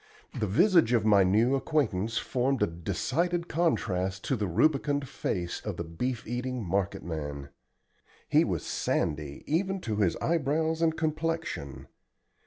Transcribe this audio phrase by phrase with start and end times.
[0.33, 5.77] The visage of my new acquaintance formed a decided contrast to the rubicund face of
[5.77, 7.49] the beef eating marketman.
[8.27, 11.85] He was sandy even to his eyebrows and complexion.